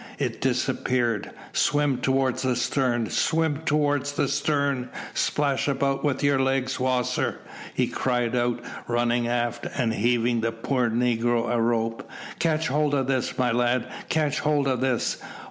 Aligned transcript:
It 0.17 0.41
disappeared. 0.41 1.29
"Swim 1.53 1.97
towards 1.99 2.41
the 2.41 2.55
stern! 2.55 3.11
swim 3.11 3.57
towards 3.67 4.13
the 4.13 4.27
stern! 4.27 4.89
splash 5.13 5.67
about 5.67 6.03
with 6.03 6.23
your 6.23 6.39
legs, 6.39 6.79
Wasser!" 6.79 7.37
he 7.75 7.85
cried 7.85 8.35
out, 8.35 8.61
running 8.87 9.27
aft, 9.27 9.67
and 9.77 9.93
heaving 9.93 10.41
the 10.41 10.51
poor 10.53 10.89
negro 10.89 11.51
a 11.51 11.61
rope. 11.61 12.09
"Catch 12.39 12.69
hold 12.69 12.95
of 12.95 13.05
this, 13.05 13.37
my 13.37 13.51
lad, 13.51 13.91
catch 14.09 14.39
hold 14.39 14.67
of 14.67 14.81
this!" 14.81 15.17